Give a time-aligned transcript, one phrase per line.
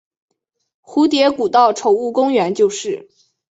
[0.81, 3.07] 蝴蝶谷道宠物公园就是。